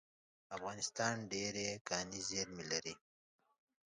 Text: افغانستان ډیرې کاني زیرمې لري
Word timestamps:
افغانستان 0.55 1.13
ډیرې 1.31 1.67
کاني 1.87 2.19
زیرمې 2.29 2.63
لري 2.71 2.93